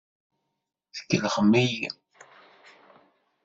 Tkellxem-iyi. 0.97 1.87